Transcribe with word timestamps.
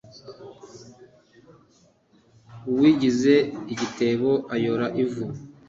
Uwigize 2.69 3.35
igitebo 3.73 4.31
ayora 4.55 4.87
ivu. 5.03 5.23